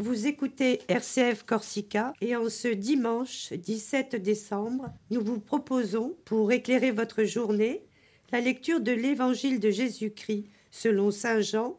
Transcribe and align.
Vous 0.00 0.26
écoutez 0.26 0.80
RCF 0.88 1.42
Corsica 1.42 2.14
et 2.22 2.34
en 2.34 2.48
ce 2.48 2.68
dimanche 2.68 3.52
17 3.52 4.16
décembre, 4.16 4.90
nous 5.10 5.22
vous 5.22 5.38
proposons, 5.38 6.16
pour 6.24 6.50
éclairer 6.52 6.90
votre 6.90 7.24
journée, 7.24 7.84
la 8.32 8.40
lecture 8.40 8.80
de 8.80 8.92
l'Évangile 8.92 9.60
de 9.60 9.68
Jésus-Christ 9.68 10.46
selon 10.70 11.10
Saint 11.10 11.42
Jean, 11.42 11.78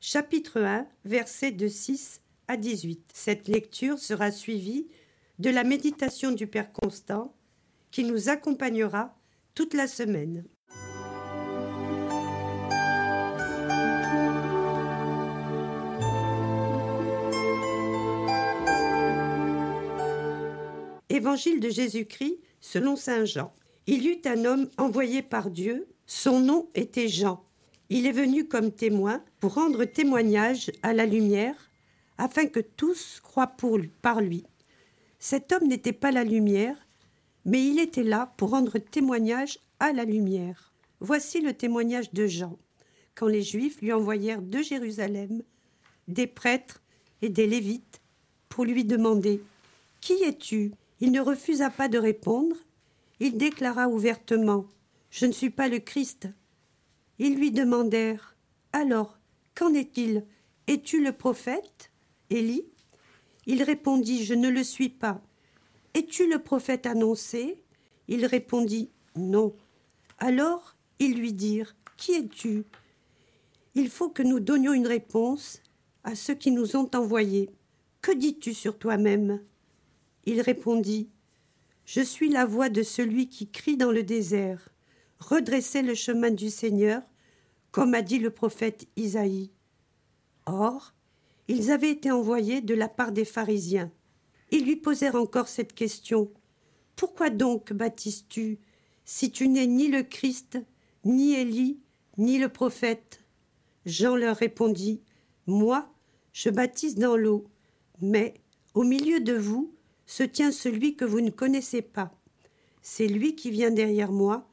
chapitre 0.00 0.60
1, 0.60 0.88
versets 1.04 1.52
de 1.52 1.68
6 1.68 2.22
à 2.48 2.56
18. 2.56 3.08
Cette 3.14 3.46
lecture 3.46 4.00
sera 4.00 4.32
suivie 4.32 4.88
de 5.38 5.50
la 5.50 5.62
méditation 5.62 6.32
du 6.32 6.48
Père 6.48 6.72
Constant 6.72 7.36
qui 7.92 8.02
nous 8.02 8.28
accompagnera 8.28 9.16
toute 9.54 9.74
la 9.74 9.86
semaine. 9.86 10.42
Évangile 21.20 21.60
de 21.60 21.68
Jésus-Christ 21.68 22.38
selon 22.62 22.96
Saint 22.96 23.26
Jean. 23.26 23.52
Il 23.86 24.04
y 24.04 24.08
eut 24.08 24.22
un 24.24 24.46
homme 24.46 24.70
envoyé 24.78 25.20
par 25.20 25.50
Dieu, 25.50 25.86
son 26.06 26.40
nom 26.40 26.70
était 26.74 27.08
Jean. 27.08 27.44
Il 27.90 28.06
est 28.06 28.12
venu 28.12 28.48
comme 28.48 28.72
témoin 28.72 29.22
pour 29.38 29.52
rendre 29.52 29.84
témoignage 29.84 30.72
à 30.82 30.94
la 30.94 31.04
lumière, 31.04 31.70
afin 32.16 32.46
que 32.46 32.60
tous 32.60 33.20
croient 33.22 33.54
par 34.00 34.22
lui. 34.22 34.44
Cet 35.18 35.52
homme 35.52 35.68
n'était 35.68 35.92
pas 35.92 36.10
la 36.10 36.24
lumière, 36.24 36.88
mais 37.44 37.66
il 37.66 37.80
était 37.80 38.02
là 38.02 38.32
pour 38.38 38.52
rendre 38.52 38.78
témoignage 38.78 39.58
à 39.78 39.92
la 39.92 40.06
lumière. 40.06 40.72
Voici 41.00 41.42
le 41.42 41.52
témoignage 41.52 42.14
de 42.14 42.26
Jean, 42.26 42.56
quand 43.14 43.26
les 43.26 43.42
Juifs 43.42 43.82
lui 43.82 43.92
envoyèrent 43.92 44.40
de 44.40 44.62
Jérusalem 44.62 45.42
des 46.08 46.26
prêtres 46.26 46.80
et 47.20 47.28
des 47.28 47.46
Lévites 47.46 48.00
pour 48.48 48.64
lui 48.64 48.86
demander 48.86 49.42
Qui 50.00 50.14
es-tu? 50.22 50.72
Il 51.00 51.12
ne 51.12 51.20
refusa 51.20 51.70
pas 51.70 51.88
de 51.88 51.98
répondre. 51.98 52.56
Il 53.20 53.36
déclara 53.36 53.88
ouvertement 53.88 54.66
Je 55.10 55.26
ne 55.26 55.32
suis 55.32 55.50
pas 55.50 55.68
le 55.68 55.78
Christ. 55.78 56.28
Ils 57.18 57.36
lui 57.36 57.50
demandèrent 57.50 58.36
Alors, 58.72 59.18
qu'en 59.54 59.74
est-il? 59.74 60.24
Es-tu 60.66 61.02
le 61.02 61.12
prophète? 61.12 61.90
Élie 62.28 62.64
Il 63.46 63.62
répondit 63.62 64.24
Je 64.24 64.34
ne 64.34 64.48
le 64.48 64.62
suis 64.62 64.88
pas. 64.88 65.22
Es-tu 65.94 66.28
le 66.28 66.38
prophète 66.38 66.86
annoncé? 66.86 67.62
Il 68.08 68.26
répondit 68.26 68.90
Non. 69.16 69.54
Alors 70.18 70.76
ils 70.98 71.18
lui 71.18 71.32
dirent 71.32 71.74
Qui 71.96 72.12
es-tu? 72.12 72.64
Il 73.74 73.88
faut 73.88 74.10
que 74.10 74.22
nous 74.22 74.40
donnions 74.40 74.74
une 74.74 74.86
réponse 74.86 75.62
à 76.04 76.14
ceux 76.14 76.34
qui 76.34 76.50
nous 76.50 76.76
ont 76.76 76.90
envoyés. 76.94 77.50
Que 78.02 78.12
dis-tu 78.12 78.54
sur 78.54 78.78
toi-même? 78.78 79.40
Il 80.24 80.40
répondit 80.40 81.10
Je 81.84 82.00
suis 82.00 82.28
la 82.28 82.44
voix 82.46 82.68
de 82.68 82.82
celui 82.82 83.28
qui 83.28 83.50
crie 83.50 83.76
dans 83.76 83.92
le 83.92 84.02
désert. 84.02 84.68
Redressez 85.18 85.82
le 85.82 85.94
chemin 85.94 86.30
du 86.30 86.50
Seigneur, 86.50 87.02
comme 87.72 87.94
a 87.94 88.02
dit 88.02 88.18
le 88.18 88.30
prophète 88.30 88.88
Isaïe. 88.96 89.50
Or, 90.46 90.94
ils 91.48 91.70
avaient 91.70 91.90
été 91.90 92.10
envoyés 92.10 92.60
de 92.60 92.74
la 92.74 92.88
part 92.88 93.12
des 93.12 93.24
pharisiens. 93.24 93.90
Ils 94.50 94.64
lui 94.64 94.76
posèrent 94.76 95.16
encore 95.16 95.48
cette 95.48 95.74
question. 95.74 96.30
Pourquoi 96.96 97.30
donc 97.30 97.72
baptises-tu, 97.72 98.58
si 99.04 99.30
tu 99.30 99.48
n'es 99.48 99.66
ni 99.66 99.88
le 99.88 100.02
Christ, 100.02 100.58
ni 101.04 101.34
Élie, 101.34 101.80
ni 102.18 102.38
le 102.38 102.48
prophète? 102.48 103.20
Jean 103.86 104.16
leur 104.16 104.36
répondit. 104.36 105.02
Moi, 105.46 105.92
je 106.32 106.50
baptise 106.50 106.96
dans 106.96 107.16
l'eau, 107.16 107.46
mais 108.00 108.34
au 108.74 108.84
milieu 108.84 109.20
de 109.20 109.32
vous 109.32 109.74
se 110.10 110.24
tient 110.24 110.50
celui 110.50 110.96
que 110.96 111.04
vous 111.04 111.20
ne 111.20 111.30
connaissez 111.30 111.82
pas. 111.82 112.10
C'est 112.82 113.06
lui 113.06 113.36
qui 113.36 113.48
vient 113.52 113.70
derrière 113.70 114.10
moi, 114.10 114.44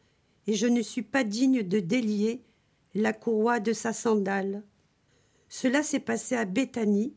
et 0.45 0.53
je 0.53 0.67
ne 0.67 0.83
suis 0.83 1.01
pas 1.01 1.23
digne 1.23 1.63
de 1.63 1.79
délier 1.79 2.43
la 2.93 3.11
courroie 3.11 3.59
de 3.59 3.73
sa 3.73 3.91
sandale. 3.91 4.61
Cela 5.49 5.81
s'est 5.81 5.99
passé 5.99 6.35
à 6.35 6.45
Béthanie, 6.45 7.15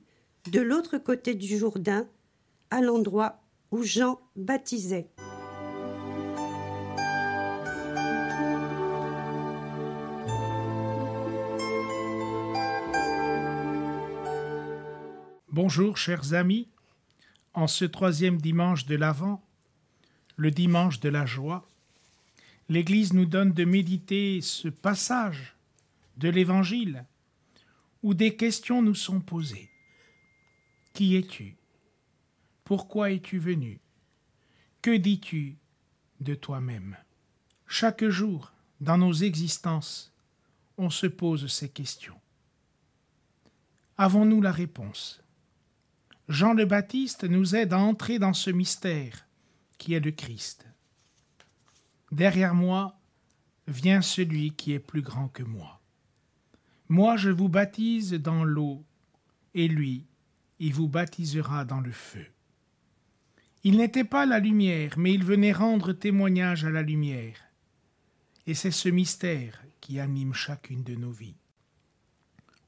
de 0.51 0.61
l'autre 0.61 0.97
côté 0.97 1.34
du 1.34 1.59
Jourdain, 1.59 2.09
à 2.71 2.81
l'endroit 2.81 3.43
où 3.73 3.83
Jean 3.83 4.19
baptisait. 4.37 5.11
Bonjour 15.53 15.99
chers 15.99 16.33
amis, 16.33 16.71
en 17.60 17.66
ce 17.66 17.84
troisième 17.84 18.41
dimanche 18.41 18.87
de 18.87 18.97
l'Avent, 18.97 19.43
le 20.37 20.50
dimanche 20.50 20.98
de 21.00 21.10
la 21.10 21.26
joie, 21.26 21.69
l'Église 22.71 23.12
nous 23.12 23.26
donne 23.26 23.53
de 23.53 23.65
méditer 23.65 24.41
ce 24.41 24.69
passage 24.69 25.56
de 26.16 26.31
l'Évangile 26.31 27.04
où 28.03 28.15
des 28.15 28.34
questions 28.34 28.81
nous 28.81 28.94
sont 28.94 29.21
posées. 29.21 29.69
Qui 30.94 31.16
es-tu? 31.16 31.56
Pourquoi 32.65 33.10
es-tu 33.10 33.38
venu? 33.38 33.81
Que 34.81 34.97
dis-tu 34.97 35.59
de 36.21 36.34
toi-même? 36.34 36.97
Chaque 37.66 38.06
jour, 38.06 38.53
dans 38.81 38.97
nos 38.97 39.12
existences, 39.12 40.15
on 40.78 40.88
se 40.88 41.06
pose 41.06 41.47
ces 41.48 41.69
questions. 41.69 42.19
Avons-nous 43.98 44.41
la 44.41 44.53
réponse? 44.53 45.20
Jean 46.31 46.55
le 46.55 46.65
Baptiste 46.65 47.25
nous 47.25 47.57
aide 47.57 47.73
à 47.73 47.81
entrer 47.81 48.21
dans 48.21 48.35
ce 48.35 48.51
mystère 48.51 49.27
qui 49.79 49.95
est 49.95 50.01
le 50.01 50.13
Christ. 50.13 50.65
Derrière 52.13 52.55
moi 52.55 53.01
vient 53.67 54.01
celui 54.01 54.53
qui 54.53 54.73
est 54.73 54.79
plus 54.79 55.03
grand 55.03 55.27
que 55.27 55.43
moi. 55.43 55.81
Moi 56.89 57.17
je 57.17 57.31
vous 57.31 57.49
baptise 57.49 58.13
dans 58.13 58.45
l'eau, 58.45 58.85
et 59.55 59.67
lui, 59.67 60.07
il 60.61 60.73
vous 60.73 60.89
baptisera 60.89 61.65
dans 61.65 61.81
le 61.81 61.91
feu. 61.91 62.27
Il 63.65 63.79
n'était 63.79 64.05
pas 64.05 64.25
la 64.25 64.39
lumière, 64.39 64.95
mais 64.99 65.13
il 65.13 65.25
venait 65.25 65.51
rendre 65.51 65.93
témoignage 65.93 66.65
à 66.65 66.71
la 66.71 66.83
lumière. 66.83 67.41
Et 68.47 68.55
c'est 68.55 68.71
ce 68.71 68.89
mystère 68.89 69.65
qui 69.81 69.99
anime 69.99 70.33
chacune 70.33 70.85
de 70.85 70.95
nos 70.95 71.11
vies. 71.11 71.41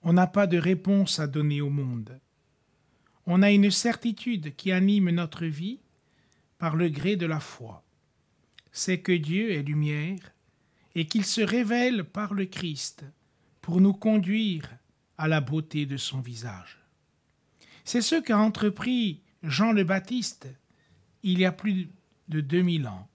On 0.02 0.14
n'a 0.14 0.26
pas 0.26 0.48
de 0.48 0.58
réponse 0.58 1.20
à 1.20 1.28
donner 1.28 1.60
au 1.60 1.70
monde 1.70 2.18
on 3.26 3.42
a 3.42 3.50
une 3.50 3.70
certitude 3.70 4.54
qui 4.56 4.72
anime 4.72 5.10
notre 5.10 5.46
vie 5.46 5.80
par 6.58 6.76
le 6.76 6.88
gré 6.88 7.16
de 7.16 7.26
la 7.26 7.40
foi. 7.40 7.84
C'est 8.72 9.00
que 9.00 9.12
Dieu 9.12 9.52
est 9.52 9.62
lumière 9.62 10.32
et 10.94 11.06
qu'il 11.06 11.24
se 11.24 11.40
révèle 11.40 12.04
par 12.04 12.34
le 12.34 12.46
Christ 12.46 13.04
pour 13.60 13.80
nous 13.80 13.92
conduire 13.92 14.68
à 15.18 15.28
la 15.28 15.40
beauté 15.40 15.86
de 15.86 15.96
son 15.96 16.20
visage. 16.20 16.78
C'est 17.84 18.00
ce 18.00 18.20
qu'a 18.20 18.38
entrepris 18.38 19.20
Jean 19.42 19.72
le 19.72 19.84
Baptiste 19.84 20.48
il 21.22 21.38
y 21.38 21.44
a 21.44 21.52
plus 21.52 21.88
de 22.28 22.40
deux 22.40 22.62
mille 22.62 22.86
ans, 22.86 23.08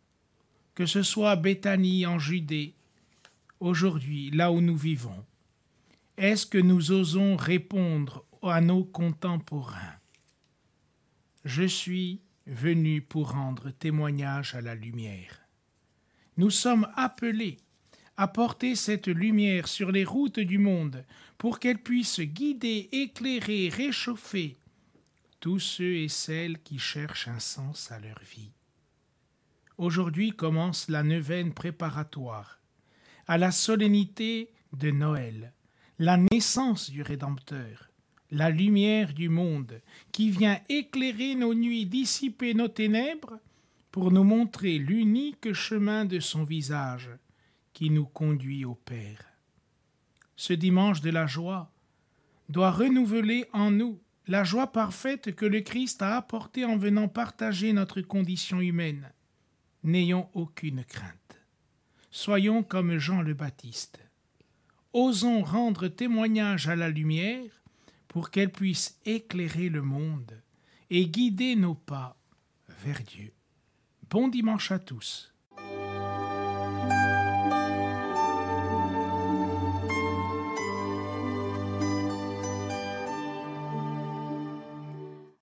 que 0.75 0.85
ce 0.85 1.03
soit 1.03 1.35
Béthanie 1.35 2.06
en 2.06 2.19
Judée, 2.19 2.74
aujourd'hui 3.59 4.31
là 4.31 4.51
où 4.51 4.62
nous 4.62 4.78
vivons. 4.78 5.25
Est-ce 6.18 6.45
que 6.45 6.57
nous 6.57 6.91
osons 6.91 7.35
répondre 7.35 8.24
à 8.41 8.62
nos 8.62 8.84
contemporains? 8.84 9.97
Je 11.47 11.63
suis 11.63 12.19
venu 12.46 13.02
pour 13.02 13.31
rendre 13.31 13.72
témoignage 13.72 14.53
à 14.53 14.59
la 14.59 14.75
lumière. 14.75 15.41
Nous 16.36 16.50
sommes 16.50 16.88
appelés 16.95 17.57
à 18.18 18.27
porter 18.27 18.75
cette 18.75 19.07
lumière 19.07 19.69
sur 19.69 19.94
les 19.94 20.04
routes 20.04 20.42
du 20.42 20.57
monde 20.57 21.06
pour 21.38 21.60
qu'elle 21.60 21.77
puisse 21.77 22.19
guider, 22.19 22.89
éclairer, 22.92 23.69
réchauffer 23.69 24.57
tous 25.39 25.60
ceux 25.60 25.95
et 25.95 26.10
celles 26.10 26.62
qui 26.62 26.80
cherchent 26.80 27.30
un 27.30 27.39
sens 27.39 27.92
à 27.94 28.00
leur 28.00 28.19
vie. 28.19 28.51
Aujourd'hui 29.77 30.31
commence 30.31 30.89
la 30.89 31.04
neuvaine 31.04 31.54
préparatoire 31.54 32.60
à 33.25 33.38
la 33.38 33.51
solennité 33.51 34.51
de 34.74 34.92
Noël, 34.92 35.54
la 35.98 36.18
naissance 36.18 36.89
du 36.89 37.04
Rédempteur 37.04 37.89
la 38.31 38.50
lumière 38.50 39.13
du 39.13 39.29
monde, 39.29 39.81
qui 40.12 40.31
vient 40.31 40.59
éclairer 40.69 41.35
nos 41.35 41.53
nuits, 41.53 41.85
dissiper 41.85 42.53
nos 42.53 42.68
ténèbres, 42.68 43.39
pour 43.91 44.12
nous 44.12 44.24
montrer 44.24 44.77
l'unique 44.77 45.53
chemin 45.53 46.06
de 46.06 46.19
son 46.19 46.44
visage, 46.44 47.09
qui 47.74 47.89
nous 47.89 48.06
conduit 48.06 48.65
au 48.65 48.75
Père. 48.75 49.25
Ce 50.35 50.53
dimanche 50.53 51.01
de 51.01 51.09
la 51.09 51.25
joie 51.25 51.71
doit 52.50 52.71
renouveler 52.71 53.45
en 53.53 53.71
nous 53.71 54.00
la 54.27 54.44
joie 54.44 54.68
parfaite 54.68 55.33
que 55.35 55.45
le 55.45 55.62
Christ 55.62 56.01
a 56.01 56.18
apportée 56.18 56.65
en 56.65 56.77
venant 56.77 57.07
partager 57.07 57.71
notre 57.71 58.01
condition 58.01 58.59
humaine. 58.59 59.12
N'ayons 59.83 60.30
aucune 60.33 60.83
crainte. 60.83 61.39
Soyons 62.12 62.62
comme 62.62 62.97
Jean 62.97 63.21
le 63.21 63.33
Baptiste. 63.33 64.00
Osons 64.94 65.44
rendre 65.44 65.88
témoignage 65.88 66.68
à 66.68 66.75
la 66.75 66.89
lumière 66.89 67.63
pour 68.07 68.31
qu'elle 68.31 68.51
puisse 68.51 69.00
éclairer 69.06 69.69
le 69.69 69.81
monde 69.81 70.42
et 70.89 71.07
guider 71.07 71.56
nos 71.56 71.75
pas 71.75 72.18
vers 72.83 73.01
Dieu. 73.01 73.33
Bon 74.09 74.27
dimanche 74.27 74.71
à 74.71 74.80
tous. 74.80 75.33